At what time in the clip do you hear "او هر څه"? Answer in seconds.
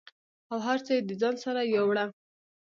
0.51-0.91